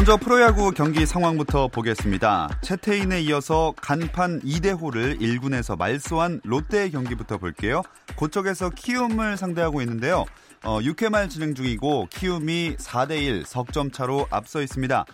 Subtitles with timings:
[0.00, 2.48] 먼저 프로야구 경기 상황부터 보겠습니다.
[2.62, 7.82] 채태인에 이어서 간판 2대 호를 1군에서 말소한 롯데의 경기부터 볼게요.
[8.16, 10.24] 고쪽에서 키움을 상대하고 있는데요.
[10.64, 15.04] 어, 6회 말 진행 중이고 키움이 4대1 석점 차로 앞서 있습니다.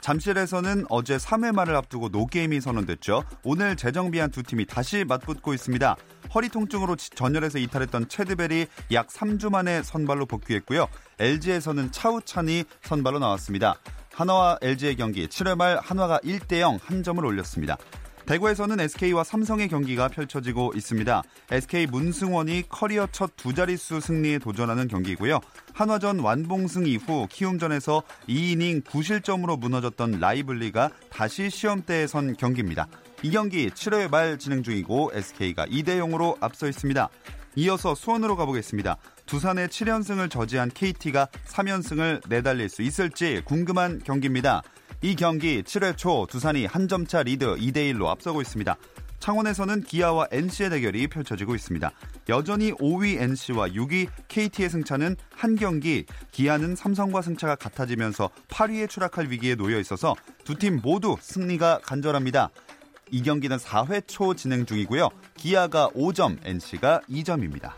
[0.00, 3.22] 잠실에서는 어제 3회 말을 앞두고 노게임이 선언됐죠.
[3.44, 5.94] 오늘 재정비한 두 팀이 다시 맞붙고 있습니다.
[6.34, 10.88] 허리 통증으로 전열에서 이탈했던 체드벨이 약 3주 만에 선발로 복귀했고요.
[11.20, 13.76] LG에서는 차우찬이 선발로 나왔습니다.
[14.14, 17.76] 한화와 LG의 경기 7회 말 한화가 1대 0 한 점을 올렸습니다.
[18.26, 21.22] 대구에서는 SK와 삼성의 경기가 펼쳐지고 있습니다.
[21.50, 25.40] SK 문승원이 커리어 첫 두 자릿수 승리에 도전하는 경기고요.
[25.72, 32.86] 한화전 완봉승 이후 키움전에서 2이닝 9실점으로 무너졌던 라이블리가 다시 시험대에 선 경기입니다.
[33.22, 37.08] 이 경기 7회 말 진행 중이고 SK가 2대 0으로 앞서 있습니다.
[37.56, 38.96] 이어서 수원으로 가보겠습니다.
[39.26, 44.62] 두산의 7연승을 저지한 KT가 3연승을 내달릴 수 있을지 궁금한 경기입니다.
[45.00, 48.76] 이 경기 7회 초 두산이 한 점차 리드 2대1로 앞서고 있습니다.
[49.18, 51.92] 창원에서는 기아와 NC의 대결이 펼쳐지고 있습니다.
[52.28, 59.54] 여전히 5위 NC와 6위 KT의 승차는 한 경기, 기아는 삼성과 승차가 같아지면서 8위에 추락할 위기에
[59.54, 62.50] 놓여 있어서 두 팀 모두 승리가 간절합니다.
[63.12, 65.08] 이 경기는 4회 초 진행 중이고요.
[65.36, 67.72] 기아가 5점, NC가 2점입니다.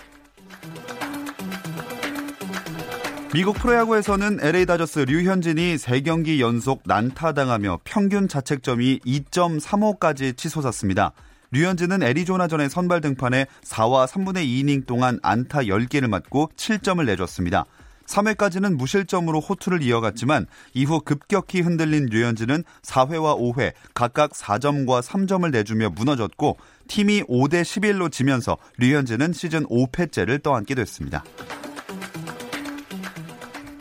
[3.34, 11.10] 미국 프로야구에서는 LA 다저스 류현진이 3경기 연속 난타당하며 평균 자책점이 2.35까지 치솟았습니다.
[11.50, 17.64] 류현진은 애리조나전의 선발 등판에 4와 3분의 2이닝 동안 안타 10개를 맞고 7점을 내줬습니다.
[18.06, 26.56] 3회까지는 무실점으로 호투를 이어갔지만 이후 급격히 흔들린 류현진은 4회와 5회 각각 4점과 3점을 내주며 무너졌고
[26.86, 31.24] 팀이 5대 11로 지면서 류현진은 시즌 5패째를 떠안게 됐습니다.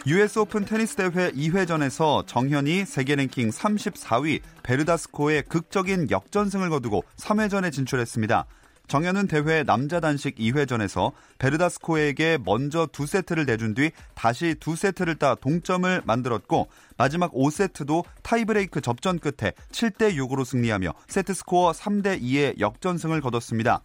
[0.05, 8.45] US 오픈 테니스 대회 2회전에서 정현이 세계 랭킹 34위 베르다스코에 극적인 역전승을 거두고 3회전에 진출했습니다.
[8.87, 15.35] 정현은 대회 남자 단식 2회전에서 베르다스코에게 먼저 두 세트를 내준 뒤 다시 두 세트를 따
[15.35, 23.21] 동점을 만들었고 마지막 5세트도 타이브레이크 접전 끝에 7대 6으로 승리하며 세트 스코어 3대 2의 역전승을
[23.21, 23.81] 거뒀습니다.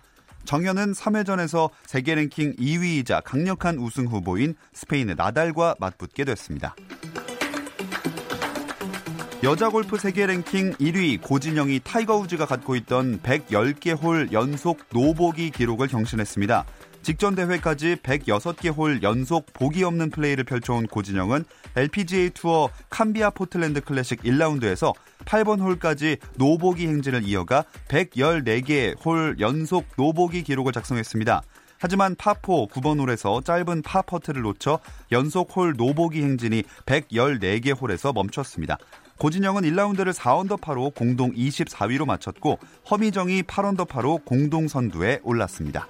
[0.48, 6.74] 정현은 3회전에서 세계 랭킹 2위이자 강력한 우승 후보인 스페인의 나달과 맞붙게 됐습니다.
[9.42, 15.86] 여자 골프 세계 랭킹 1위 고진영이 타이거 우즈가 갖고 있던 110개 홀 연속 노보기 기록을
[15.86, 16.64] 경신했습니다.
[17.02, 21.44] 직전 대회까지 106개 홀 연속 보기 없는 플레이를 펼쳐온 고진영은
[21.76, 24.92] LPGA 투어 캄비아 포틀랜드 클래식 1라운드에서
[25.24, 31.42] 8번 홀까지 노보기 행진을 이어가 114개 홀 연속 노보기 기록을 작성했습니다.
[31.80, 34.80] 하지만 파4 9번 홀에서 짧은 파퍼트를 놓쳐
[35.12, 38.78] 연속 홀 노보기 행진이 114개 홀에서 멈췄습니다.
[39.18, 42.58] 고진영은 1라운드를 4언더파로 공동 24위로 마쳤고
[42.90, 45.86] 허미정이 8언더파로 공동 선두에 올랐습니다.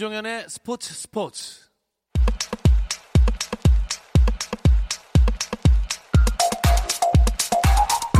[0.00, 1.69] 김종현의 스포츠 스포츠.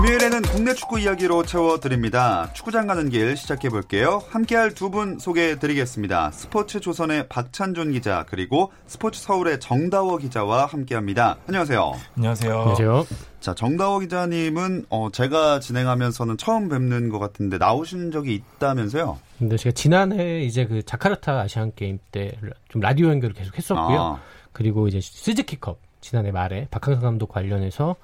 [0.01, 2.51] 금요일에는 국내 축구 이야기로 채워드립니다.
[2.55, 4.23] 축구장 가는 길 시작해볼게요.
[4.31, 6.31] 함께할 두 분 소개해드리겠습니다.
[6.31, 11.37] 스포츠 조선의 박찬준 기자 그리고 스포츠 서울의 정다워 기자와 함께합니다.
[11.47, 11.93] 안녕하세요.
[12.17, 12.53] 안녕하세요.
[12.61, 13.07] 안녕하세요.
[13.41, 19.19] 자, 정다워 기자님은 어, 제가 진행하면서는 처음 뵙는 것 같은데 나오신 적이 있다면서요?
[19.39, 22.33] 근데 제가 지난해 이제 그 자카르타 아시안 게임 때
[22.71, 24.01] 좀 라디오 연결을 계속 했었고요.
[24.01, 24.21] 아.
[24.53, 27.97] 그리고 이제 스즈키컵 지난해 말에 박항서 감독 관련해서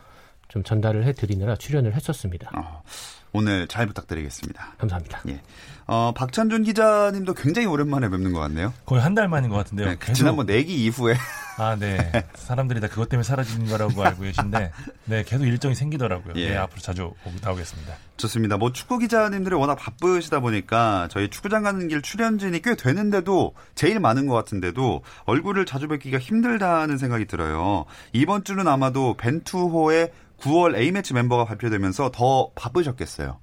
[0.48, 2.50] 좀 전달을 해드리느라 출연을 했었습니다.
[2.56, 2.82] 어,
[3.32, 4.74] 오늘 잘 부탁드리겠습니다.
[4.78, 5.20] 감사합니다.
[5.28, 5.40] 예.
[5.88, 8.72] 어, 박찬준 기자님도 굉장히 오랜만에 뵙는 것 같네요.
[8.86, 9.88] 거의 한 달 만인 것 같은데요.
[9.88, 11.14] 네, 지난번 내기 이후에
[11.58, 12.10] 아, 네.
[12.34, 14.72] 사람들이 다 그것 때문에 사라지는 거라고 알고 계신데,
[15.06, 16.34] 네, 계속 일정이 생기더라고요.
[16.36, 16.50] 예.
[16.50, 17.94] 네, 앞으로 자주 나오겠습니다.
[18.18, 18.56] 좋습니다.
[18.58, 24.26] 뭐 축구 기자님들이 워낙 바쁘시다 보니까 저희 축구장 가는 길 출연진이 꽤 되는데도 제일 많은
[24.26, 27.84] 것 같은데도 얼굴을 자주 뵙기가 힘들다는 생각이 들어요.
[28.12, 33.38] 이번 주는 아마도 벤투호의 9월 A매치 멤버가 발표되면서 더 바쁘셨겠어요.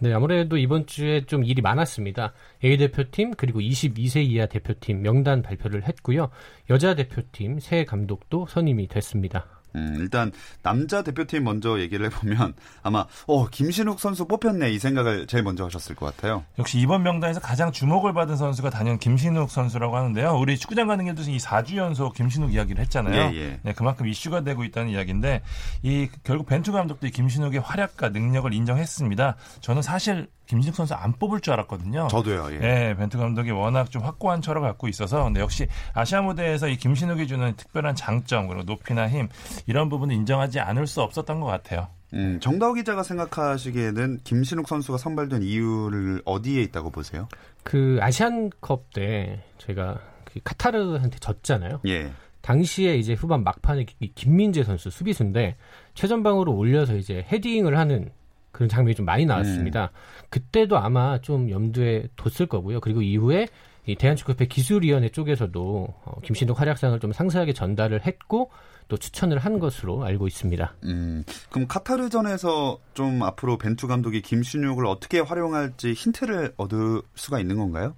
[0.00, 2.32] 네, 아무래도 이번 주에 좀 일이 많았습니다.
[2.64, 6.30] A 대표팀 그리고 22세 이하 대표팀 명단 발표를 했고요.
[6.70, 9.57] 여자 대표팀 새 감독도 선임이 됐습니다.
[9.78, 10.32] 음, 일단
[10.62, 15.94] 남자 대표팀 먼저 얘기를 해보면 아마 어 김신욱 선수 뽑혔네 이 생각을 제일 먼저 하셨을
[15.94, 16.44] 것 같아요.
[16.58, 20.36] 역시 이번 명단에서 가장 주목을 받은 선수가 단연 김신욱 선수라고 하는데요.
[20.38, 23.32] 우리 축구장 가는 길도 이 4주 연속 김신욱 이야기를 했잖아요.
[23.32, 23.60] 예, 예.
[23.62, 25.42] 네, 그만큼 이슈가 되고 있다는 이야기인데
[25.82, 29.36] 이 결국 벤투 감독도 이 김신욱의 활약과 능력을 인정했습니다.
[29.60, 32.08] 저는 사실 김신욱 선수 안 뽑을 줄 알았거든요.
[32.10, 32.48] 저도요.
[32.52, 32.58] 예.
[32.58, 37.26] 네, 벤투 감독이 워낙 좀 확고한 철을 갖고 있어서 근데 역시 아시아 무대에서 이 김신욱이
[37.26, 39.28] 주는 특별한 장점 그리고 높이나 힘
[39.66, 41.88] 이런 부분을 인정하지 않을 수 없었던 것 같아요.
[42.14, 47.28] 음, 정다우 기자가 생각하시기에는 김신욱 선수가 선발된 이유를 어디에 있다고 보세요?
[47.62, 51.80] 그 아시안컵 때 저희가 그 카타르한테 졌잖아요.
[51.86, 52.10] 예.
[52.40, 55.56] 당시에 이제 후반 막판에 이 김민재 선수 수비수인데
[55.92, 58.10] 최전방으로 올려서 이제 헤딩을 하는
[58.58, 59.92] 그런 장면이 좀 많이 나왔습니다.
[60.30, 62.80] 그때도 아마 좀 염두에 뒀을 거고요.
[62.80, 63.46] 그리고 이후에
[63.86, 68.50] 이 대한축구협회 기술위원회 쪽에서도 어, 김신욱 활약상을 좀 상세하게 전달을 했고
[68.88, 70.74] 또 추천을 한 것으로 알고 있습니다.
[70.86, 77.94] 음, 그럼 카타르전에서 좀 앞으로 벤투 감독이 김신욱을 어떻게 활용할지 힌트를 얻을 수가 있는 건가요?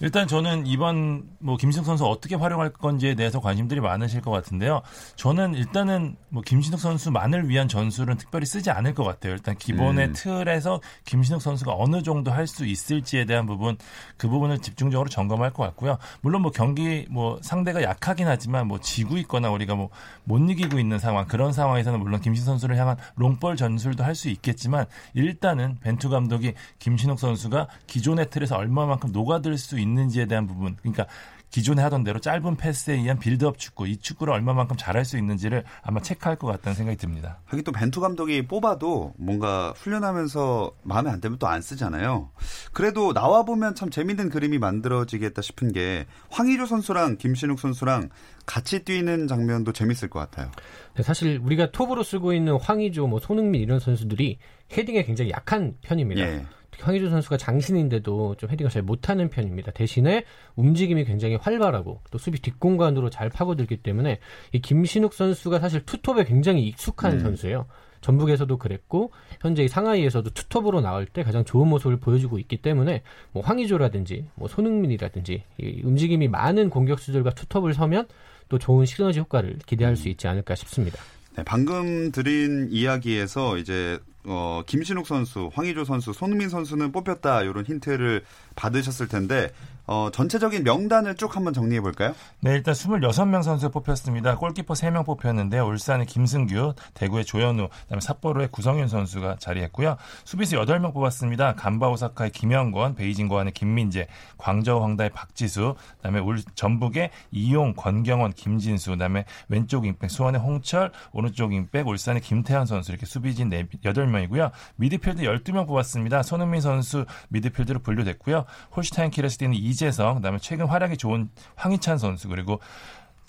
[0.00, 4.82] 일단 저는 이번 뭐 김신욱 선수 어떻게 활용할 건지에 대해서 관심들이 많으실 것 같은데요.
[5.16, 9.32] 저는 일단은 뭐 김신욱 선수만을 위한 전술은 특별히 쓰지 않을 것 같아요.
[9.32, 10.12] 일단 기본의 음.
[10.14, 13.76] 틀에서 김신욱 선수가 어느 정도 할 수 있을지에 대한 부분
[14.16, 15.98] 그 부분을 집중적으로 점검할 것 같고요.
[16.20, 19.90] 물론 뭐 경기 뭐 상대가 약하긴 하지만 뭐 지고 있거나 우리가 뭐
[20.24, 24.86] 못 이기고 있는 상황 그런 상황에서는 물론 김신욱 선수를 향한 롱볼 전술도 할 수 있겠지만
[25.12, 31.06] 일단은 벤투 감독이 김신욱 선수가 기존의 틀에서 얼마만큼 녹아들 수 있는 지에 대한 부분 그러니까
[31.50, 36.02] 기존에 하던 대로 짧은 패스에 의한 빌드업 축구 이 축구를 얼마만큼 잘할 수 있는지를 아마
[36.02, 37.38] 체크할 것 같다는 생각이 듭니다.
[37.46, 42.30] 하긴 또 벤투 감독이 뽑아도 뭔가 훈련하면서 마음에 안 들면 또 안 쓰잖아요.
[42.72, 48.10] 그래도 나와 보면 참 재밌는 그림이 만들어지겠다 싶은 게 황의조 선수랑 김신욱 선수랑
[48.44, 50.50] 같이 뛰는 장면도 재밌을 것 같아요.
[50.96, 54.38] 네, 사실 우리가 톱으로 쓰고 있는 황의조, 뭐 손흥민 이런 선수들이
[54.76, 56.20] 헤딩에 굉장히 약한 편입니다.
[56.20, 56.44] 예.
[56.86, 59.72] 황의조 선수가 장신인데도 좀 헤딩을 잘 못하는 편입니다.
[59.72, 60.24] 대신에
[60.54, 64.20] 움직임이 굉장히 활발하고 또 수비 뒷공간으로 잘 파고들기 때문에
[64.52, 67.20] 이 김신욱 선수가 사실 투톱에 굉장히 익숙한 음.
[67.20, 67.66] 선수예요.
[68.02, 69.10] 전북에서도 그랬고
[69.40, 73.02] 현재 이 상하이에서도 투톱으로 나올 때 가장 좋은 모습을 보여주고 있기 때문에
[73.32, 78.06] 뭐 황의조라든지 뭐 손흥민이라든지 이 움직임이 많은 공격수들과 투톱을 서면
[78.48, 81.00] 또 좋은 시너지 효과를 기대할 수 있지 않을까 싶습니다.
[81.36, 88.24] 네, 방금 드린 이야기에서 이제 어, 김신욱 선수, 황의조 선수, 손흥민 선수는 뽑혔다 이런 힌트를
[88.56, 89.50] 받으셨을 텐데
[89.86, 92.14] 어, 전체적인 명단을 쭉 한번 정리해 볼까요?
[92.40, 94.36] 네, 일단 26명 선수 뽑혔습니다.
[94.36, 99.96] 골키퍼 3명 뽑혔는데 울산의 김승규, 대구의 조현우, 그다음에 삿포로의 구성윤 선수가 자리했고요.
[100.24, 101.54] 수비수 8명 뽑았습니다.
[101.54, 108.90] 간바 오사카의 김영권, 베이징 고안의 김민재, 광저우 헝다의 박지수, 그다음에 울 전북의 이용, 권경원, 김진수,
[108.90, 114.50] 그다음에 왼쪽 윙백 수원의 홍철, 오른쪽 윙백 울산의 김태환 선수 이렇게 수비진 8명이고요.
[114.76, 116.24] 미드필드 12명 뽑았습니다.
[116.24, 118.44] 손흥민 선수 미드필드로 분류됐고요.
[118.74, 122.60] 홀슈타인 킬에서 뛰는 이재성, 그다음에 최근 활약이 좋은 황희찬 선수 그리고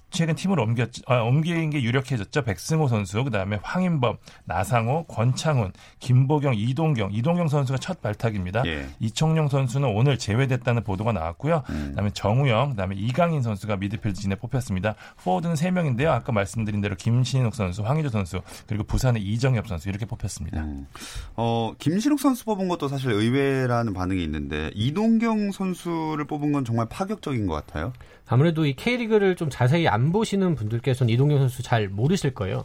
[0.10, 2.44] 최근 팀을 옮겼, 아, 옮긴 게 유력해졌죠.
[2.44, 7.12] 백승호 선수, 그 다음에 황인범, 나상호, 권창훈, 김보경, 이동경.
[7.14, 8.64] 이동경 선수가 첫 발탁입니다.
[8.66, 8.88] 예.
[9.00, 11.64] 이청용 선수는 오늘 제외됐다는 보도가 나왔고요.
[11.70, 11.88] 음.
[11.90, 14.96] 그다음에 정우영, 그다음에 이강인 선수가 미드필드진에 뽑혔습니다.
[15.24, 16.08] 포워드는 3명인데요.
[16.08, 20.62] 아까 말씀드린 대로 김신욱 선수, 황의조 선수, 그리고 부산의 이정협 선수 이렇게 뽑혔습니다.
[20.62, 20.88] 음.
[21.36, 27.46] 어, 김신욱 선수 뽑은 것도 사실 의외라는 반응이 있는데 이동경 선수를 뽑은 건 정말 파격적인
[27.46, 27.92] 것 같아요.
[28.28, 32.64] 아무래도 이 K리그를 좀 자세히 안 보시는 분들께서는 이동경 선수 잘 모르실 거예요.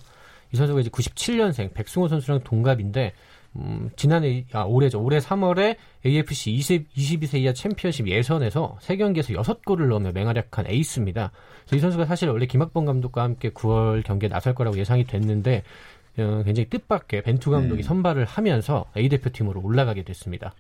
[0.53, 3.13] 이 선수가 이제 97년생 백승호 선수랑 동갑인데
[3.57, 5.03] 음, 지난해 아 올해죠.
[5.03, 5.77] 올해 3월에
[6.07, 11.33] AFC 20, 22세 이하 챔피언십 예선에서 3경기에서 6골을 넣으며 맹활약한 에이스입니다.
[11.65, 15.63] 그래서 이 선수가 사실 원래 김학범 감독과 함께 9월 경기에 나설 거라고 예상이 됐는데
[16.19, 17.83] 어, 굉장히 뜻밖의 벤투 감독이 음.
[17.83, 20.55] 선발을 하면서 A 대표팀으로 올라가게 됐습니다.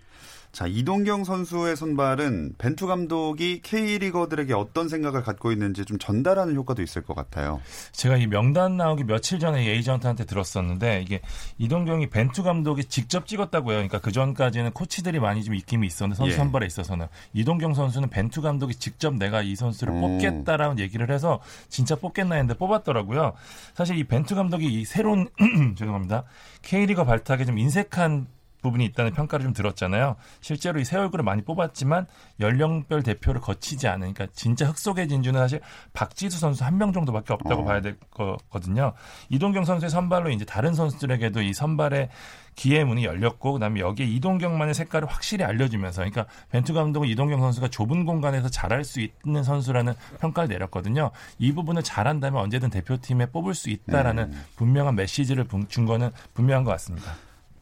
[0.52, 7.00] 자, 이동경 선수의 선발은 벤투 감독이 K리거들에게 어떤 생각을 갖고 있는지 좀 전달하는 효과도 있을
[7.00, 7.62] 것 같아요.
[7.92, 11.23] 제가 이 명단 나오기 며칠 전에 이 에이전트한테 들었었는데 이게
[11.56, 13.76] 이동경이 벤투 감독이 직접 찍었다고요.
[13.76, 16.37] 그러니까 그 전까지는 코치들이 많이 좀 입김이 있었는데 선수 예.
[16.37, 20.00] 선발에 있어서는 이동경 선수는 벤투 감독이 직접 내가 이 선수를 오.
[20.00, 21.40] 뽑겠다라는 얘기를 해서
[21.71, 23.32] 진짜 뽑겠나 했는데 뽑았더라고요.
[23.73, 25.30] 사실 이 벤투 감독이 이 새로운
[25.78, 26.25] 죄송합니다.
[26.61, 28.26] K리거 발탁에 좀 인색한
[28.62, 30.16] 부분이 있다는 평가를 좀 들었잖아요.
[30.40, 32.07] 실제로 이 새 얼굴을 많이 뽑았지만
[32.40, 35.61] 연령별 대표를 거치지 않으니까 그러니까 진짜 흙 속의 진주는 사실
[35.92, 37.64] 박지수 선수 한 명 정도밖에 없다고 어.
[37.64, 38.92] 봐야 될 거거든요.
[39.28, 42.09] 이동경 선수의 선발로 이제 다른 선수들에게도 이 선발의
[42.54, 48.04] 기회 문이 열렸고 그다음에 여기에 이동경만의 색깔을 확실히 알려주면서 그러니까 벤투 감독은 이동경 선수가 좁은
[48.04, 51.11] 공간에서 잘할 수 있는 선수라는 평가를 내렸거든요.
[51.38, 54.45] 이 부분을 잘한다면 언제든 대표팀에 뽑을 수 있다라는 음.
[54.57, 57.12] 분명한 메시지를 준 거는 분명한 것 같습니다.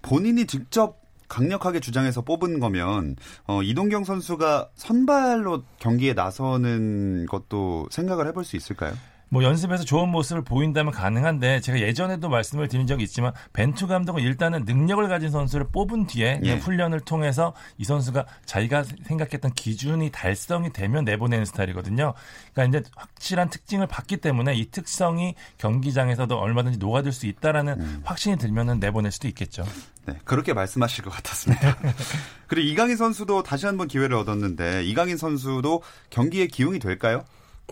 [0.02, 3.16] 본인이 직접 강력하게 주장해서 뽑은 거면
[3.46, 8.94] 어, 이동경 선수가 선발로 경기에 나서는 것도 생각을 해볼 수 있을까요?
[9.32, 14.64] 뭐 연습에서 좋은 모습을 보인다면 가능한데 제가 예전에도 말씀을 드린 적이 있지만 벤투 감독은 일단은
[14.64, 16.54] 능력을 가진 선수를 뽑은 뒤에 예.
[16.54, 22.12] 훈련을 통해서 이 선수가 자기가 생각했던 기준이 달성이 되면 내보내는 스타일이거든요.
[22.52, 28.02] 그러니까 이제 확실한 특징을 봤기 때문에 이 특성이 경기장에서도 얼마든지 녹아들 수 있다라는 음.
[28.04, 29.64] 확신이 들면은 내보낼 수도 있겠죠.
[30.06, 31.76] 네, 그렇게 말씀하실 것 같았습니다.
[32.48, 37.24] 그리고 이강인 선수도 다시 한번 기회를 얻었는데 이강인 선수도 경기에 기용이 될까요?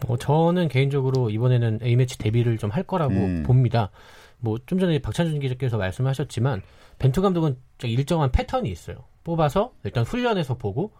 [0.06, 3.42] 어, 저는 개인적으로 이번에는 A매치 데뷔를 좀 할 거라고 음.
[3.44, 3.90] 봅니다.
[4.40, 6.62] 뭐 좀 전에 박찬준 기자께서 말씀하셨지만
[6.98, 9.04] 벤투 감독은 좀 일정한 패턴이 있어요.
[9.24, 10.92] 뽑아서 일단 훈련에서 보고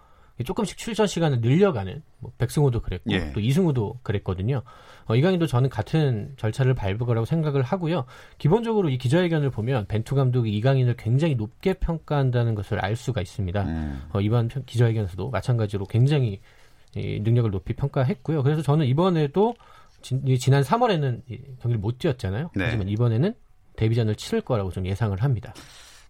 [0.45, 3.33] 조금씩 출전 시간을 늘려가는 뭐 백승호도 그랬고 예.
[3.33, 4.63] 또 이승우도 그랬거든요.
[5.07, 8.05] 어, 이강인도 저는 같은 절차를 밟을 거라고 생각을 하고요.
[8.39, 13.63] 기본적으로 이 기자회견을 보면 벤투 감독이 이강인을 굉장히 높게 평가한다는 것을 알 수가 있습니다.
[13.65, 14.03] 음.
[14.13, 16.41] 어, 이번 편- 기자회견에서도 마찬가지로 굉장히
[16.97, 18.43] 이 능력을 높이 평가했고요.
[18.43, 19.55] 그래서 저는 이번에도
[20.03, 21.23] 진, 이 지난 3월에는
[21.61, 22.51] 경기를 못 뛰었잖아요.
[22.55, 22.65] 네.
[22.65, 23.35] 하지만 이번에는
[23.77, 25.55] 데뷔전을 치를 거라고 좀 예상을 합니다.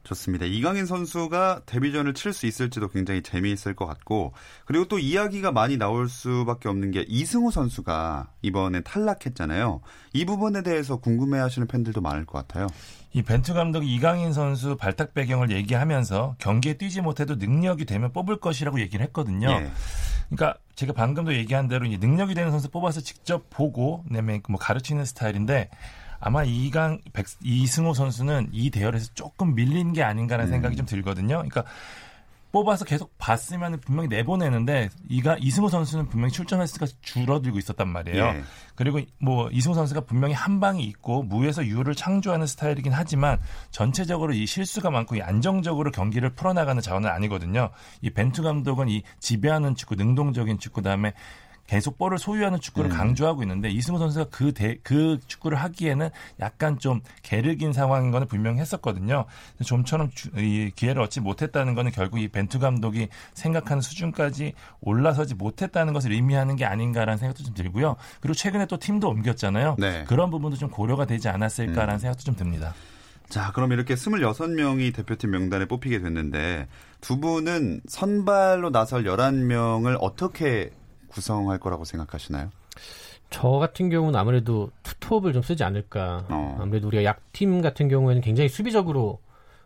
[0.04, 0.46] 좋습니다.
[0.46, 4.32] 이강인 선수가 데뷔전을 칠 수 있을지도 굉장히 재미있을 것 같고
[4.64, 9.80] 그리고 또 이야기가 많이 나올 수밖에 없는 게 이승우 선수가 이번에 탈락했잖아요.
[10.12, 12.68] 이 부분에 대해서 궁금해하시는 팬들도 많을 것 같아요.
[13.12, 18.80] 이 벤투 감독이 이강인 선수 발탁 배경을 얘기하면서 경기에 뛰지 못해도 능력이 되면 뽑을 것이라고
[18.80, 19.50] 얘기를 했거든요.
[19.50, 19.70] 예.
[20.28, 25.70] 그러니까 제가 방금도 얘기한 대로 능력이 되는 선수 뽑아서 직접 보고 그다음에 뭐 가르치는 스타일인데
[26.20, 30.52] 아마 이강 백, 이승호 선수는 이 대열에서 조금 밀린 게 아닌가라는 음.
[30.52, 31.36] 생각이 좀 들거든요.
[31.36, 31.64] 그러니까
[32.50, 38.24] 뽑아서 계속 봤으면 분명히 내보내는데 이가 이승호 선수는 분명히 출전 횟수가 줄어들고 있었단 말이에요.
[38.24, 38.42] 예.
[38.74, 43.38] 그리고 뭐 이승우 선수가 분명히 한 방이 있고 무에서 유를 창조하는 스타일이긴 하지만
[43.70, 47.70] 전체적으로 이 실수가 많고 이 안정적으로 경기를 풀어나가는 자원은 아니거든요.
[48.00, 51.12] 이 벤투 감독은 이 지배하는 축구, 능동적인 축구 다음에
[51.68, 52.96] 계속 볼을 소유하는 축구를 음.
[52.96, 56.08] 강조하고 있는데 이승우 선수가 그, 대, 그 축구를 하기에는
[56.40, 59.26] 약간 좀 게르긴 상황인 거는 분명히 했었거든요.
[59.62, 65.92] 좀처럼 주- 이 기회를 얻지 못했다는 거는 결국 이 벤투 감독이 생각하는 수준까지 올라서지 못했다는
[65.92, 67.96] 것을 의미하는 게 아닌가라는 생각도 좀 들고요.
[68.20, 69.76] 그리고 최근에 또 팀도 옮겼잖아요.
[69.78, 70.04] 네.
[70.08, 71.98] 그런 부분도 좀 고려가 되지 않았을까라는 음.
[71.98, 72.74] 생각도 좀 듭니다.
[73.28, 76.66] 자, 그럼 이렇게 26명이 대표팀 명단에 뽑히게 됐는데
[77.02, 80.70] 두 분은 선발로 나설 11명을 어떻게
[81.08, 82.50] 구성할 거라고 생각하시나요?
[83.30, 86.26] 저 같은 경우는 아무래도 투톱을 좀 쓰지 않을까.
[86.30, 86.56] 어.
[86.60, 89.20] 아무래도 우리가 약팀 같은 경우에는 굉장히 수비적으로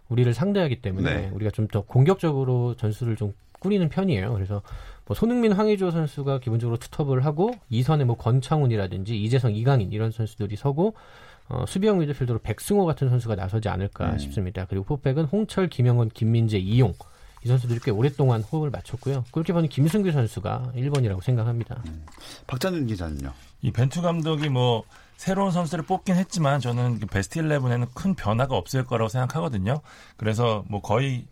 [0.09, 1.31] 우리를 상대하기 때문에 네.
[1.33, 4.33] 우리가 좀 더 공격적으로 전술을 좀 꾸리는 편이에요.
[4.35, 4.63] 그래서
[5.07, 10.95] 뭐 손흥민, 황의조 선수가 기본적으로 투톱을 하고 이선에 뭐 권창훈이라든지 이재성, 이강인 이런 선수들이 서고
[11.49, 14.19] 어, 수비형 미드필더로 백승호 같은 선수가 나서지 않을까 음.
[14.19, 14.67] 싶습니다.
[14.69, 16.93] 그리고 포백은 홍철, 김영원, 김민재, 이용
[17.45, 19.25] 이 선수들이 꽤 오랫동안 호흡을 맞췄고요.
[19.31, 21.83] 골키퍼는 김승규 선수가 1번이라고 생각합니다.
[22.47, 23.33] 박찬준 기자는요?
[23.63, 24.85] 이 벤투 감독이 뭐
[25.17, 29.81] 새로운 선수를 뽑긴 했지만 저는 그 베스트 11에는 큰 변화가 없을 거라고 생각하거든요.
[30.17, 31.27] 그래서 뭐 거의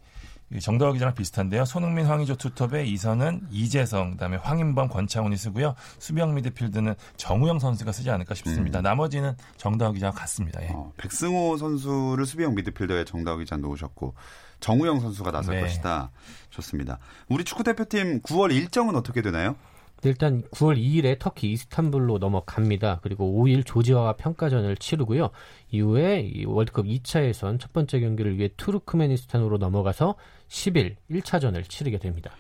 [0.61, 1.65] 정다워 기자랑 비슷한데요.
[1.65, 5.77] 손흥민, 황의조 투톱에 이선은 이재성, 그다음에 황인범, 권창훈이 쓰고요.
[6.01, 8.81] 수비형 미드필드는 정우영 선수가 쓰지 않을까 싶습니다.
[8.81, 10.61] 나머지는 정다워 기자와 같습니다.
[10.65, 10.71] 예.
[10.73, 14.15] 어, 백승호 선수를 수비형 미드필더에 정다우 기자 놓으셨고
[14.61, 15.63] 정우영 선수가 나설 네.
[15.63, 16.11] 것이다.
[16.51, 16.99] 좋습니다.
[17.29, 19.57] 우리 축구 대표팀 9월 일정은 어떻게 되나요?
[20.03, 23.01] 일단 9월 2일에 터키 이스탄불로 넘어갑니다.
[23.03, 25.31] 그리고 5일 조지아와 평가전을 치르고요.
[25.71, 30.15] 이후에 이 월드컵 2차 예선 첫 번째 경기를 위해 투르크메니스탄으로 넘어가서
[30.49, 32.31] 10일 1차전을 치르게 됩니다.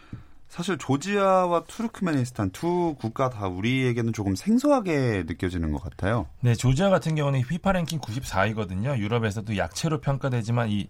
[0.49, 6.27] 사실 조지아와 투르크메니스탄 두 국가 다 우리에게는 조금 생소하게 느껴지는 것 같아요.
[6.41, 8.99] 네, 조지아 같은 경우는 휘파 랭킹 94위거든요.
[8.99, 10.89] 유럽에서도 약체로 평가되지만 이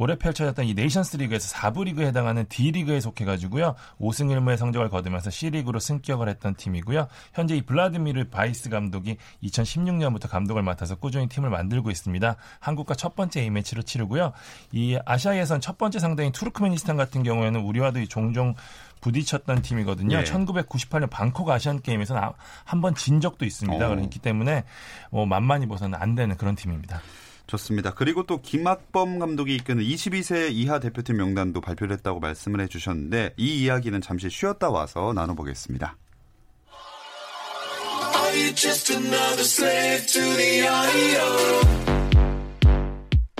[0.00, 3.74] 올해 펼쳐졌던 이 네이션스 리그에서 4부 리그에 해당하는 D리그에 속해가지고요.
[4.00, 7.06] 5승 1무의 성적을 거두면서 C리그로 승격을 했던 팀이고요.
[7.34, 12.36] 현재 이 블라드미르 바이스 감독이 2016년부터 감독을 맡아서 꾸준히 팀을 만들고 있습니다.
[12.60, 14.32] 한국과 첫 번째 A매치를 치르고요.
[14.72, 18.54] 이 아시아 예선 첫 번째 상대인 투르크메니스탄 같은 경우에는 우리와도 종종
[19.02, 20.16] 부딪혔던 팀이거든요.
[20.16, 20.24] 네.
[20.24, 22.22] 1998년 방콕 아시안 게임에서는
[22.64, 23.86] 한번 진 적도 있습니다.
[23.86, 23.94] 어.
[23.94, 24.64] 그렇기 때문에
[25.10, 27.02] 뭐 만만히 보서는 안 되는 그런 팀입니다.
[27.50, 27.92] 좋습니다.
[27.92, 34.00] 그리고 또 김학범 감독이 이끄는 22세 이하 대표팀 명단도 발표를 했다고 말씀을 해주셨는데 이 이야기는
[34.00, 35.96] 잠시 쉬었다 와서 나눠보겠습니다.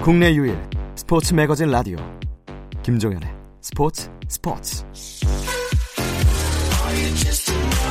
[0.03, 0.59] 국내 유일
[0.97, 1.99] 스포츠 매거진 라디오
[2.83, 4.85] 김종현의 스포츠 스포츠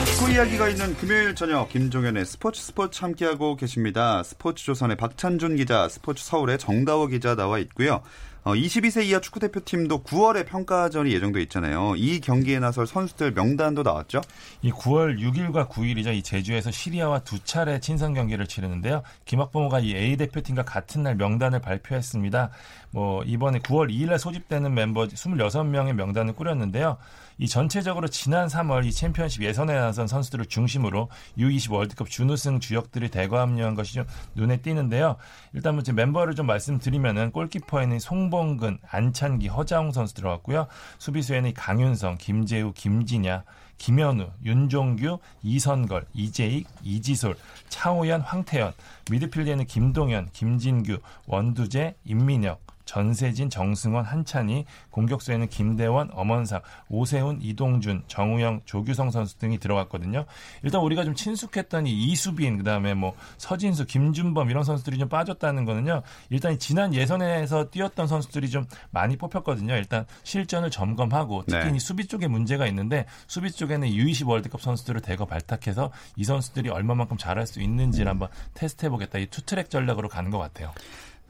[0.06, 4.22] 축구 이야기가 있는 금요일 저녁 김종현의 스포츠 스포츠 함께하고 계십니다.
[4.22, 8.04] 스포츠 조선의 박찬준 기자, 스포츠 서울의 정다워 기자 나와 있고요.
[8.44, 11.96] 어, 22세 이하 축구 대표팀도 9월에 평가전이 예정돼 있잖아요.
[11.98, 14.22] 이 경기에 나설 선수들 명단도 나왔죠?
[14.62, 16.16] 이 9월 6일과 9일이죠.
[16.16, 19.04] 이 제주에서 시리아와 두 차례 친선 경기를 치르는데요.
[19.26, 22.50] 김학범호가 이 A 대표팀과 같은 날 명단을 발표했습니다.
[22.92, 26.98] 뭐 이번에 9월 2일에 소집되는 멤버 26명의 명단을 꾸렸는데요.
[27.40, 33.40] 이 전체적으로 지난 3월 이 챔피언십 예선에 나선 선수들을 중심으로 U20 월드컵 준우승 주역들이 대거
[33.40, 34.06] 합류한 것이 좀
[34.36, 35.16] 눈에 띄는데요.
[35.54, 40.68] 일단 뭐 멤버를 좀 말씀드리면은 골키퍼에는 송봉근, 안찬기, 허자홍 선수 들어갔고요.
[40.98, 43.44] 수비수에는 강윤성, 김재우, 김진야,
[43.78, 47.38] 김현우, 윤종규, 이선걸, 이재익, 이지솔,
[47.70, 48.74] 차호연, 황태현,
[49.10, 59.12] 미드필드에는 김동현, 김진규, 원두재, 임민혁, 전세진, 정승원, 한찬희, 공격수에는 김대원, 엄원상, 오세훈, 이동준, 정우영, 조규성
[59.12, 60.26] 선수 등이 들어갔거든요.
[60.64, 66.02] 일단 우리가 좀 친숙했던 이 이수빈, 그다음에 뭐 서진수, 김준범 이런 선수들이 좀 빠졌다는 거는요.
[66.32, 69.76] 일단 지난 예선에서 뛰었던 선수들이 좀 많이 뽑혔거든요.
[69.76, 71.78] 일단 실전을 점검하고 특히 네.
[71.78, 77.46] 수비 쪽에 문제가 있는데 수비 쪽에는 U20 월드컵 선수들을 대거 발탁해서 이 선수들이 얼마만큼 잘할
[77.46, 78.10] 수 있는지를 음.
[78.10, 79.20] 한번 테스트해 보겠다.
[79.20, 80.74] 이 투트랙 전략으로 가는 것 같아요.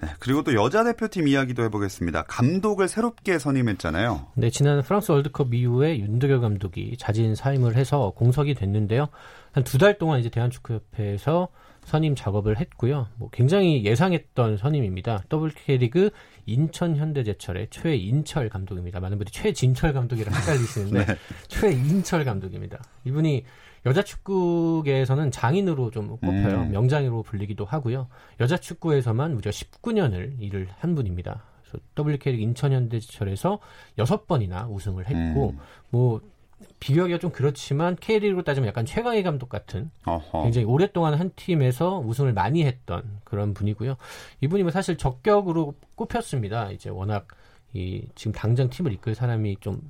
[0.01, 2.23] 네, 그리고 또 여자 대표팀 이야기도 해보겠습니다.
[2.23, 4.27] 감독을 새롭게 선임했잖아요.
[4.35, 9.09] 네, 지난 프랑스 월드컵 이후에 윤두결 감독이 자진 사임을 해서 공석이 됐는데요.
[9.51, 11.49] 한 두 달 동안 이제 대한축구협회에서
[11.85, 13.07] 선임 작업을 했고요.
[13.17, 15.23] 뭐 굉장히 예상했던 선임입니다.
[15.31, 16.11] WK리그
[16.45, 18.99] 인천 현대제철의 최인철 감독입니다.
[18.99, 21.15] 많은 분들이 최진철 감독이랑 헷갈리시는데 네.
[21.47, 22.79] 최인철 감독입니다.
[23.05, 23.43] 이분이
[23.85, 26.61] 여자 축구계에서는 장인으로 좀 꼽혀요.
[26.61, 26.71] 음.
[26.71, 28.07] 명장으로 불리기도 하고요.
[28.39, 31.43] 여자 축구에서만 무려 19년을 일을 한 분입니다.
[31.61, 33.59] 그래서 WK리그 인천현대제철에서
[33.97, 35.59] 6번이나 우승을 했고 음.
[35.89, 36.21] 뭐
[36.79, 40.43] 비교하기가 좀 그렇지만 K리그로 따지면 약간 최강희 감독 같은 어허.
[40.43, 43.95] 굉장히 오랫동안 한 팀에서 우승을 많이 했던 그런 분이고요.
[44.41, 46.71] 이분이 뭐 사실 적격으로 꼽혔습니다.
[46.71, 47.27] 이제 워낙
[47.73, 49.81] 이 지금 당장 팀을 이끌 사람이 좀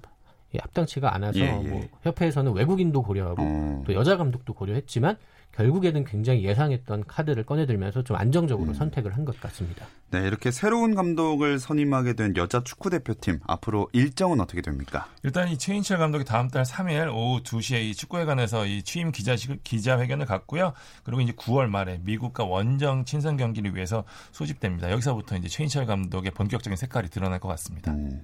[0.58, 1.68] 합당치가 않아서 예, 예.
[1.70, 3.84] 뭐 협회에서는 외국인도 고려하고 음.
[3.86, 5.18] 또 여자 감독도 고려했지만
[5.52, 8.74] 결국에는 굉장히 예상했던 카드를 꺼내들면서 좀 안정적으로 음.
[8.74, 9.86] 선택을 한 것 같습니다.
[10.12, 15.08] 네, 이렇게 새로운 감독을 선임하게 된 여자 축구 대표팀 앞으로 일정은 어떻게 됩니까?
[15.24, 20.26] 일단 이 최인철 감독이 다음 달 3일 오후 2시에 이 축구회관에서 이 취임 기자식 기자회견을
[20.26, 20.74] 갖고요.
[21.04, 24.90] 그리고 이제 9월 말에 미국과 원정 친선 경기를 위해서 소집됩니다.
[24.92, 27.92] 여기서부터 이제 최인철 감독의 본격적인 색깔이 드러날 것 같습니다.
[27.92, 28.24] 음.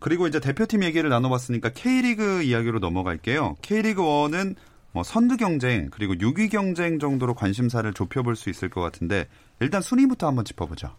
[0.00, 3.56] 그리고 이제 대표팀 얘기를 나눠봤으니까 K리그 이야기로 넘어갈게요.
[3.62, 4.56] K리그 1은
[4.92, 9.28] 뭐 선두 경쟁 그리고 6위 경쟁 정도로 관심사를 좁혀볼 수 있을 것 같은데
[9.60, 10.96] 일단 순위부터 한번 짚어보죠.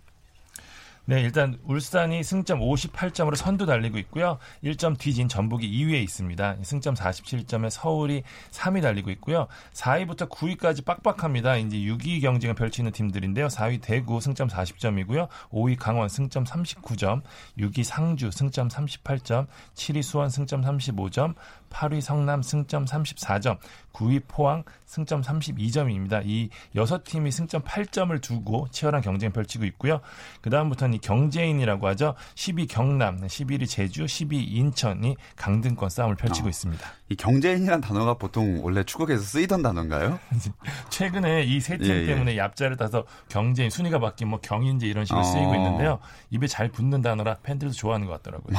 [1.05, 4.37] 네, 일단 울산이 승점 58점으로 선두 달리고 있고요.
[4.63, 6.57] 1점 뒤진 전북이 2위에 있습니다.
[6.61, 9.47] 승점 47점에 서울이 3위 달리고 있고요.
[9.73, 11.57] 4위부터 9위까지 빡빡합니다.
[11.57, 13.47] 이제 6위 경쟁을 펼치는 팀들인데요.
[13.47, 15.27] 4위 대구 승점 40점이고요.
[15.51, 17.21] 5위 강원 승점 39점,
[17.57, 21.33] 6위 상주 승점 38점, 7위 수원 승점 35점,
[21.71, 23.57] 8위 성남 승점 34점,
[23.93, 26.21] 9위 포항 승점 32점입니다.
[26.25, 30.01] 이 여섯 팀이 승점 8점을 두고 치열한 경쟁 펼치고 있고요.
[30.41, 32.15] 그 다음부터는 이 경제인이라고 하죠.
[32.35, 36.49] 10위 경남, 11위 제주, 10위 인천이 강등권 싸움을 펼치고 어.
[36.49, 36.91] 있습니다.
[37.11, 40.17] 이 경제인이란 단어가 보통 원래 축구에서 쓰이던 단어인가요?
[40.89, 42.05] 최근에 이 세팀 예, 예.
[42.05, 45.55] 때문에 얍자를 따서 경제인 순위가 바뀐 뭐 경인지 이런 식으로 쓰이고 어.
[45.55, 45.99] 있는데요.
[46.29, 48.57] 입에 잘 붙는 단어라 팬들도 좋아하는 것 같더라고요.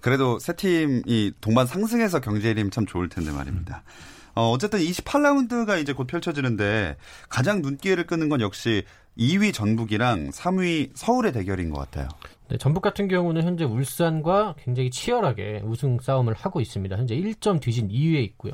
[0.00, 3.82] 그래도 세 팀이 동반 상승해서 경제인이면 참 좋을 텐데 말입니다.
[4.34, 6.96] 어, 어쨌든 28라운드가 이제 곧 펼쳐지는데
[7.28, 8.84] 가장 눈길을 끄는 건 역시
[9.18, 12.08] 2위 전북이랑 3위 서울의 대결인 것 같아요.
[12.52, 16.94] 네, 전북 같은 경우는 현재 울산과 굉장히 치열하게 우승 싸움을 하고 있습니다.
[16.98, 18.52] 현재 1점 뒤진 2위에 있고요.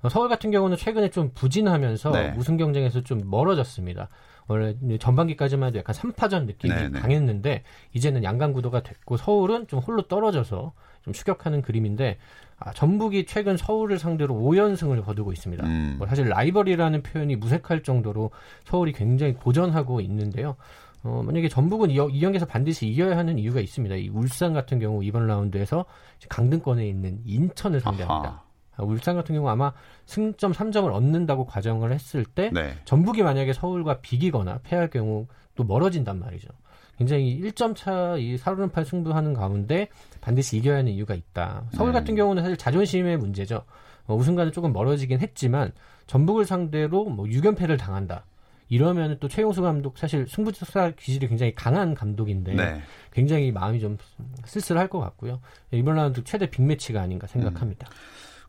[0.00, 2.34] 어, 서울 같은 경우는 최근에 좀 부진하면서 네.
[2.38, 4.08] 우승 경쟁에서 좀 멀어졌습니다.
[4.46, 6.98] 원래 전반기까지만 해도 약간 3파전 느낌이 네, 네.
[6.98, 12.16] 강했는데 이제는 양강 구도가 됐고 서울은 좀 홀로 떨어져서 좀 추격하는 그림인데
[12.58, 15.66] 아, 전북이 최근 서울을 상대로 5연승을 거두고 있습니다.
[15.66, 15.96] 음.
[15.98, 18.30] 뭐 사실 라이벌이라는 표현이 무색할 정도로
[18.64, 20.56] 서울이 굉장히 고전하고 있는데요.
[21.04, 23.94] 어, 만약에 전북은 이, 이 경기에서 반드시 이겨야 하는 이유가 있습니다.
[23.96, 25.84] 이 울산 같은 경우 이번 라운드에서
[26.30, 28.28] 강등권에 있는 인천을 상대합니다.
[28.28, 28.42] 아하.
[28.76, 29.72] 아, 울산 같은 경우 아마
[30.06, 32.74] 승점 3점을 얻는다고 가정을 했을 때 네.
[32.86, 36.48] 전북이 만약에 서울과 비기거나 패할 경우 또 멀어진단 말이죠.
[36.96, 39.88] 굉장히 1점 차이 4run파 승부하는 가운데
[40.20, 41.64] 반드시 이겨야 하는 이유가 있다.
[41.72, 41.92] 서울 음.
[41.92, 43.64] 같은 경우는 사실 자존심의 문제죠.
[44.06, 45.72] 어, 우승과는 조금 멀어지긴 했지만
[46.06, 48.24] 전북을 상대로 뭐 6연패를 당한다.
[48.68, 52.82] 이러면 또 최용수 감독 사실 승부사 기질이 굉장히 강한 감독인데 네.
[53.12, 53.98] 굉장히 마음이 좀
[54.46, 55.40] 쓸쓸할 것 같고요.
[55.70, 57.88] 이번 라운드 최대 빅매치가 아닌가 생각합니다.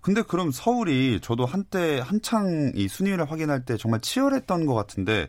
[0.01, 5.28] 근데 그럼 서울이 저도 한때 한창 이 순위를 확인할 때 정말 치열했던 것 같은데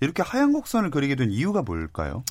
[0.00, 2.24] 이렇게 하얀 곡선을 그리게 된 이유가 뭘까요?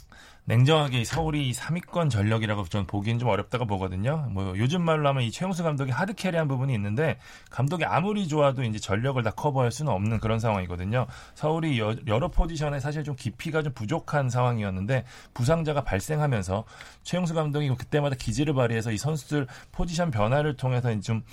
[0.47, 4.29] 냉정하게 이 서울이 3위권 전력이라고 좀 보기엔 좀 어렵다고 보거든요.
[4.31, 9.21] 뭐 요즘 말로 하면 이 최용수 감독이 하드캐리한 부분이 있는데 감독이 아무리 좋아도 이제 전력을
[9.23, 11.05] 다 커버할 수는 없는 그런 상황이거든요.
[11.35, 16.63] 서울이 여, 여러 포지션에 사실 좀 깊이가 좀 부족한 상황이었는데 부상자가 발생하면서
[17.03, 21.23] 최용수 감독이 그때마다 기지를 발휘해서 이 선수들 포지션 변화를 통해서 좀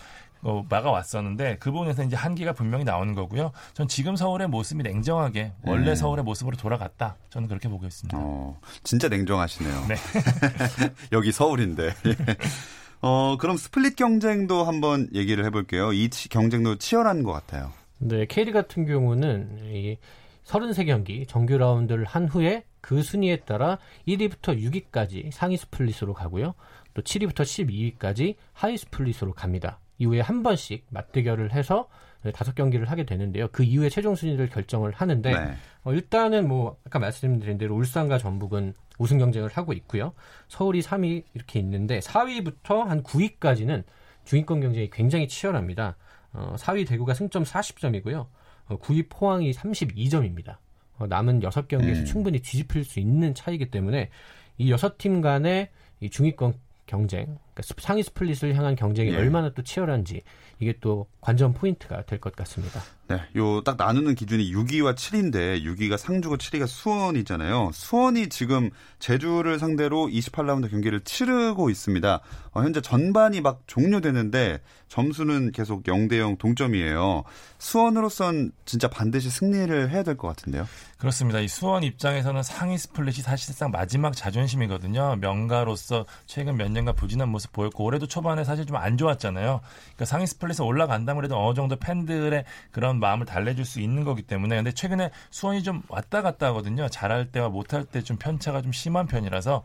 [0.45, 3.51] 어, 막아왔었는데 그 부분에서 이제 한계가 분명히 나오는 거고요.
[3.73, 5.95] 전 지금 서울의 모습이 냉정하게 원래 음.
[5.95, 7.17] 서울의 모습으로 돌아갔다.
[7.31, 8.17] 저는 그렇게 보고 있습니다.
[8.21, 9.87] 어, 진짜 냉정하시네요.
[9.89, 9.95] 네.
[11.13, 11.95] 여기 서울인데.
[13.01, 15.93] 어, 그럼 스플릿 경쟁도 한번 얘기를 해볼게요.
[15.93, 17.73] 이 치- 경쟁도 치열한 것 같아요.
[17.99, 19.97] 네, K리그 같은 경우는 이
[20.45, 24.59] 33경기 정규 라운드를 한 후에 그 순위에 따라 1위부터
[24.93, 26.55] 6위까지 상위 스플릿으로 가고요.
[26.93, 27.41] 또 7위부터
[27.99, 29.79] 12위까지 하위 스플릿으로 갑니다.
[29.99, 31.89] 이후에 한 번씩 맞대결을 해서
[32.33, 33.49] 다섯 경기를 하게 되는데요.
[33.53, 35.55] 그 이후에 최종 순위를 결정을 하는데 네.
[35.83, 40.15] 어, 일단은 뭐 아까 말씀드린 대로 울산과 전북은 우승 경쟁을 하고 있고요.
[40.49, 43.85] 서울이 3위 이렇게 있는데 4위부터 한 9위까지는
[44.25, 45.97] 중위권 경쟁이 굉장히 치열합니다.
[46.33, 48.27] 어, 4위 대구가 승점 40점이고요.
[48.67, 50.57] 어, 9위 포항이 32점입니다.
[50.99, 52.05] 어, 남은 6경기에서 음.
[52.05, 54.11] 충분히 뒤집힐 수 있는 차이기 때문에
[54.57, 56.55] 이 6팀 간의 이 중위권
[56.87, 59.17] 경쟁, 그러니까 스- 상위 스플릿을 향한 경쟁이 예.
[59.17, 60.23] 얼마나 또 치열한지
[60.61, 62.81] 이게 또 관전 포인트가 될 것 같습니다.
[63.09, 67.71] 네, 요 딱 나누는 기준이 6위와 7위인데 6위가 상주고 7위가 수원이잖아요.
[67.75, 72.21] 수원이 지금 제주를 상대로 28라운드 경기를 치르고 있습니다.
[72.53, 77.25] 어, 현재 전반이 막 종료되는데 점수는 계속 0대 0 동점이에요.
[77.59, 80.67] 수원으로선 진짜 반드시 승리를 해야 될 것 같은데요.
[80.99, 81.41] 그렇습니다.
[81.41, 85.17] 이 수원 입장에서는 상위 스플릿이 사실상 마지막 자존심이거든요.
[85.17, 89.61] 명가로서 최근 몇 년간 부진한 모습 보였고 올해도 초반에 사실 좀 안 좋았잖아요.
[89.63, 94.57] 그러니까 상위 스플릿에 올라간다면 그래도 어느 정도 팬들의 그런 마음을 달래줄 수 있는 거기 때문에
[94.57, 96.89] 근데 최근에 수원이 좀 왔다 갔다 하거든요.
[96.89, 99.63] 잘할 때와 못할 때 좀 편차가 좀 심한 편이라서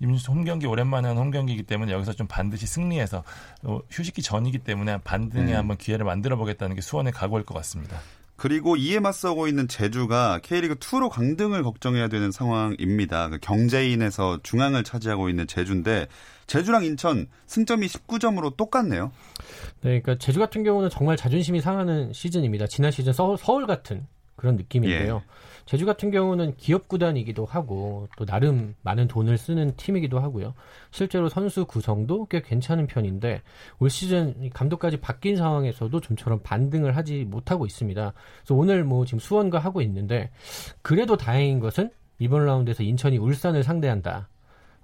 [0.00, 3.22] 이번 홈 경기 오랜만에 한 홈 경기이기 때문에 여기서 좀 반드시 승리해서
[3.62, 5.56] 어, 휴식기 전이기 때문에 반등에 음.
[5.56, 7.98] 한번 기회를 만들어 보겠다는 게 수원의 각오일 것 같습니다.
[8.36, 13.28] 그리고 이에 맞서고 있는 제주가 K리그 2로 강등을 걱정해야 되는 상황입니다.
[13.30, 16.06] 그 경제인에서 중앙을 차지하고 있는 제주인데
[16.46, 19.10] 제주랑 인천 승점이 19점으로 똑같네요.
[19.82, 22.66] 네, 그러니까 제주 같은 경우는 정말 자존심이 상하는 시즌입니다.
[22.66, 24.06] 지난 시즌 서울, 서울 같은
[24.36, 25.22] 그런 느낌인데요.
[25.64, 30.54] 제주 같은 경우는 기업 구단이기도 하고 또 나름 많은 돈을 쓰는 팀이기도 하고요.
[30.92, 33.42] 실제로 선수 구성도 꽤 괜찮은 편인데
[33.80, 38.12] 올 시즌 이 감독까지 바뀐 상황에서도 좀처럼 반등을 하지 못하고 있습니다.
[38.12, 40.30] 그래서 오늘 뭐 지금 수원과 하고 있는데
[40.82, 44.28] 그래도 다행인 것은 이번 라운드에서 인천이 울산을 상대한다.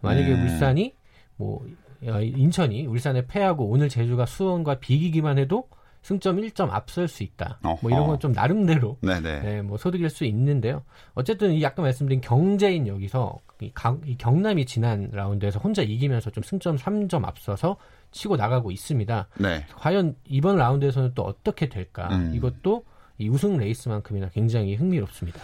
[0.01, 0.43] 만약에 음.
[0.43, 0.95] 울산이
[1.43, 1.67] 뭐
[2.07, 5.69] 어, 인천이 울산에 패하고 오늘 제주가 수원과 비기기만 해도
[6.03, 7.61] 승점 1점 앞설 수 있다.
[7.81, 8.11] 뭐 이런 어허.
[8.13, 8.97] 건좀 나름대로.
[9.41, 10.83] 네, 뭐 소득일 수 있는데요.
[11.15, 16.43] 어쨌든 이 아까 말씀드린 경제인 여기서 이, 강, 이 경남이 지난 라운드에서 혼자 이기면서 좀
[16.43, 17.77] 승점 3점 앞서서
[18.11, 19.29] 치고 나가고 있습니다.
[19.39, 19.65] 네.
[19.77, 22.09] 과연 이번 라운드에서는 또 어떻게 될까?
[22.09, 22.33] 음.
[22.35, 22.85] 이것도
[23.19, 25.41] 이 우승 레이스만큼이나 굉장히 흥미롭습니다.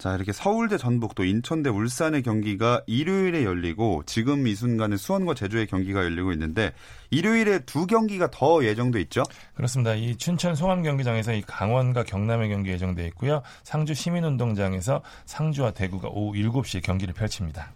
[0.00, 5.66] 자, 이렇게 서울대 전북 또 인천대 울산의 경기가 일요일에 열리고 지금 이 순간에 수원과 제주의
[5.66, 6.72] 경기가 열리고 있는데
[7.10, 9.24] 일요일에 두 경기가 더 예정돼 있죠?
[9.52, 9.94] 그렇습니다.
[9.94, 13.42] 이 춘천 송암 경기장에서 이 강원과 경남의 경기 예정돼 있고요.
[13.62, 17.70] 상주 시민운동장에서 상주와 대구가 오후 7시에 경기를 펼칩니다.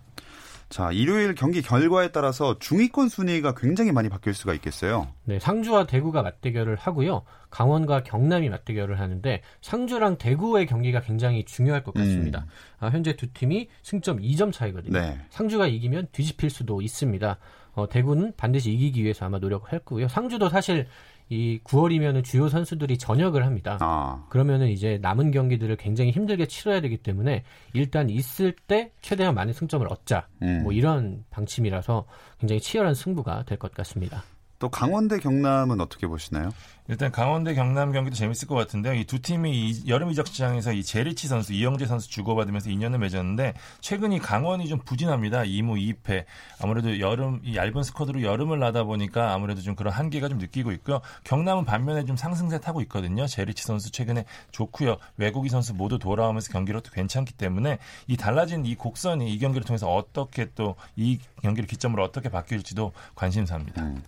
[0.74, 5.06] 자, 일요일 경기 결과에 따라서 중위권 순위가 굉장히 많이 바뀔 수가 있겠어요.
[5.22, 7.22] 네, 상주와 대구가 맞대결을 하고요.
[7.50, 12.40] 강원과 경남이 맞대결을 하는데 상주랑 대구의 경기가 굉장히 중요할 것 같습니다.
[12.40, 12.48] 음.
[12.80, 14.98] 아, 현재 두 팀이 승점 2점 차이거든요.
[14.98, 15.20] 네.
[15.30, 17.38] 상주가 이기면 뒤집힐 수도 있습니다.
[17.74, 20.08] 어, 대구는 반드시 이기기 위해서 아마 노력을 할 거고요.
[20.08, 20.88] 상주도 사실
[21.28, 23.78] 이 9월이면 주요 선수들이 전역을 합니다.
[23.80, 24.24] 아.
[24.28, 29.86] 그러면은 이제 남은 경기들을 굉장히 힘들게 치러야 되기 때문에 일단 있을 때 최대한 많은 승점을
[29.90, 30.28] 얻자.
[30.42, 30.62] 음.
[30.62, 32.06] 뭐 이런 방침이라서
[32.38, 34.22] 굉장히 치열한 승부가 될 것 같습니다.
[34.58, 36.50] 또 강원대 경남은 어떻게 보시나요?
[36.86, 38.92] 일단 강원대 경남 경기도 재밌을 것 같은데요.
[38.92, 43.54] 이 두 팀이 이 여름 이적 시장에서 이 제리치 선수, 이영재 선수 주고받으면서 인연을 맺었는데
[43.80, 45.44] 최근 이 강원이 좀 부진합니다.
[45.44, 46.24] 2무 2패.
[46.60, 51.00] 아무래도 여름 이 얇은 스쿼드로 여름을 나다 보니까 아무래도 좀 그런 한계가 좀 느끼고 있고요.
[51.24, 53.26] 경남은 반면에 좀 상승세 타고 있거든요.
[53.26, 54.98] 제리치 선수 최근에 좋고요.
[55.16, 60.50] 외국인 선수 모두 돌아오면서 경기력도 괜찮기 때문에 이 달라진 이 곡선이 이 경기를 통해서 어떻게
[60.54, 63.82] 또 이 경기를 기점으로 어떻게 바뀔지도 관심사입니다.
[63.82, 64.02] 음.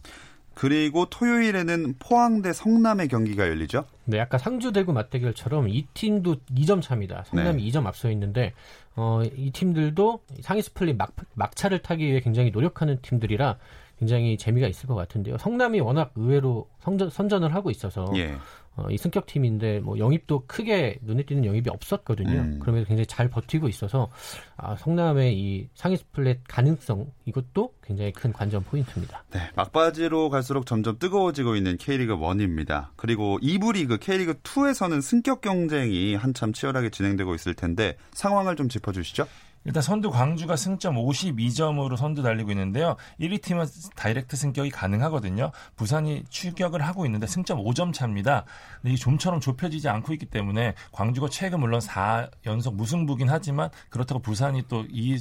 [0.57, 3.85] 그리고 토요일에는 포항 대 성남의 경기가 열리죠.
[4.07, 7.25] 네, 아까 상주 대구 맞대결처럼 이 팀도 2점 차입니다.
[7.27, 7.71] 성남이 네.
[7.71, 8.55] 2점 앞서 있는데
[8.95, 13.59] 어, 이 팀들도 상위 스플릿 막, 막차를 타기 위해 굉장히 노력하는 팀들이라
[13.99, 15.37] 굉장히 재미가 있을 것 같은데요.
[15.37, 18.37] 성남이 워낙 의외로 성전, 선전을 하고 있어서 예.
[18.76, 22.30] 어, 이 승격 팀인데 뭐 영입도 크게 눈에 띄는 영입이 없었거든요.
[22.30, 22.58] 음.
[22.60, 24.10] 그러면서 굉장히 잘 버티고 있어서
[24.56, 29.24] 아, 성남의 이 상위 스플릿 가능성 이것도 굉장히 큰 관전 포인트입니다.
[29.30, 32.88] 네, 막바지로 갈수록 점점 뜨거워지고 있는 K리그 1입니다.
[32.96, 39.26] 그리고 2부 리그 K리그 2에서는 승격 경쟁이 한참 치열하게 진행되고 있을 텐데 상황을 좀 짚어주시죠.
[39.66, 42.96] 일단 선두 광주가 승점 52점으로 선두 달리고 있는데요.
[43.20, 45.50] 1위 팀은 다이렉트 승격이 가능하거든요.
[45.76, 48.44] 부산이 추격을 하고 있는데 승점 5점 차입니다.
[48.81, 54.62] 근데 이 좀처럼 좁혀지지 않고 있기 때문에 광주가 최근 물론 4연속 무승부긴 하지만 그렇다고 부산이
[54.68, 55.18] 또 이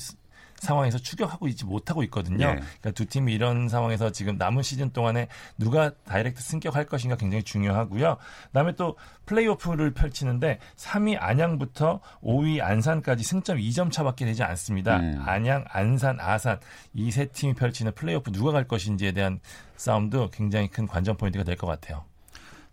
[0.58, 2.48] 상황에서 추격하고 있지 못하고 있거든요.
[2.48, 2.56] 네.
[2.56, 8.18] 그러니까 두 팀이 이런 상황에서 지금 남은 시즌 동안에 누가 다이렉트 승격할 것인가 굉장히 중요하고요.
[8.48, 14.98] 그다음에 또 플레이오프를 펼치는데 3위 안양부터 5위 안산까지 승점 2점 차밖에 되지 않습니다.
[15.00, 15.22] 음.
[15.26, 16.60] 안양, 안산, 아산
[16.94, 19.40] 이 세 팀이 펼치는 플레이오프 누가 갈 것인지에 대한
[19.78, 22.04] 싸움도 굉장히 큰 관전 포인트가 될 것 같아요.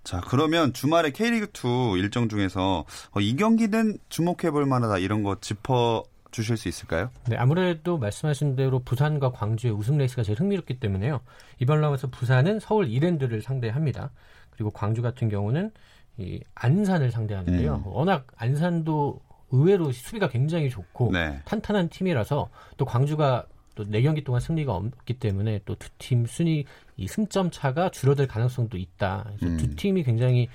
[0.04, 6.02] 자, 그러면 주말에 K리그2 일정 중에서 어, 이 경기는 주목해 볼 만하다 이런 거 짚어
[6.32, 7.10] 주실 수 있을까요?
[7.28, 11.20] 네, 아무래도 말씀하신 대로 부산과 광주의 우승 레이스가 제일 흥미롭기 때문에요.
[11.60, 14.10] 이번 라운드에서 부산은 서울 이랜드를 상대합니다.
[14.50, 15.70] 그리고 광주 같은 경우는
[16.18, 17.82] 이 안산을 상대하는데요.
[17.86, 17.86] 음.
[17.86, 21.40] 워낙 안산도 의외로 수비가 굉장히 좋고 네.
[21.44, 26.64] 탄탄한 팀이라서 또 광주가 또 4경기 동안 승리가 없기 때문에 또 두 팀 순위
[26.96, 29.24] 이 승점 차가 줄어들 가능성도 있다.
[29.38, 29.56] 그래서 음.
[29.56, 30.48] 두 팀이 굉장히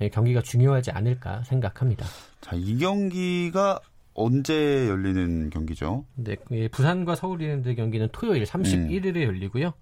[0.00, 2.04] 예, 경기가 중요하지 않을까 생각합니다.
[2.40, 3.78] 자, 이 경기가
[4.14, 6.04] 언제 열리는 경기죠?
[6.14, 9.22] 네, 예, 부산과 서울 이랜드 경기는 토요일 31일에 음.
[9.22, 9.72] 열리고요.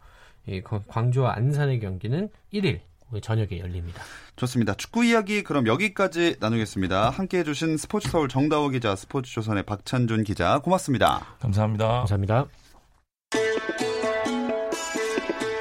[0.48, 2.80] 예, 광주와 안산의 경기는 1일
[3.20, 4.02] 저녁에 열립니다.
[4.36, 4.74] 좋습니다.
[4.74, 7.10] 축구 이야기 그럼 여기까지 나누겠습니다.
[7.10, 11.36] 함께 해주신 스포츠 서울 정다호 기자, 스포츠 조선의 박찬준 기자, 고맙습니다.
[11.40, 11.86] 감사합니다.
[11.88, 12.46] 감사합니다.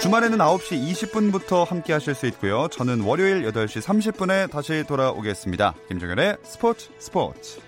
[0.02, 2.68] 주말에는 9시 20분부터 함께 하실 수 있고요.
[2.70, 5.76] 저는 월요일 8시 30분에 다시 돌아오겠습니다.
[5.90, 7.60] 김정현의 스포츠 스포츠.